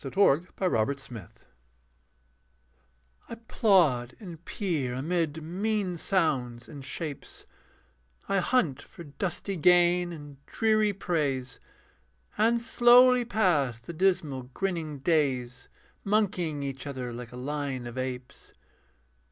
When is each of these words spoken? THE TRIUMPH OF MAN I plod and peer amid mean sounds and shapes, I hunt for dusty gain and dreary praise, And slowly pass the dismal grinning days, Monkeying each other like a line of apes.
THE 0.00 0.10
TRIUMPH 0.12 0.52
OF 0.62 1.10
MAN 1.10 1.28
I 3.28 3.34
plod 3.34 4.14
and 4.20 4.44
peer 4.44 4.94
amid 4.94 5.42
mean 5.42 5.96
sounds 5.96 6.68
and 6.68 6.84
shapes, 6.84 7.46
I 8.28 8.38
hunt 8.38 8.80
for 8.80 9.02
dusty 9.02 9.56
gain 9.56 10.12
and 10.12 10.36
dreary 10.46 10.92
praise, 10.92 11.58
And 12.36 12.62
slowly 12.62 13.24
pass 13.24 13.80
the 13.80 13.92
dismal 13.92 14.44
grinning 14.54 15.00
days, 15.00 15.68
Monkeying 16.04 16.62
each 16.62 16.86
other 16.86 17.12
like 17.12 17.32
a 17.32 17.36
line 17.36 17.84
of 17.88 17.98
apes. 17.98 18.52